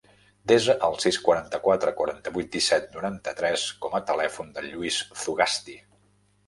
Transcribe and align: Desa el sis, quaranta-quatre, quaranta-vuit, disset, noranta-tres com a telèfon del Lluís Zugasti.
Desa 0.51 0.75
el 0.87 0.95
sis, 1.03 1.19
quaranta-quatre, 1.27 1.93
quaranta-vuit, 2.01 2.49
disset, 2.57 2.91
noranta-tres 2.97 3.67
com 3.85 4.01
a 4.01 4.05
telèfon 4.13 4.53
del 4.59 4.71
Lluís 4.75 5.01
Zugasti. 5.25 5.81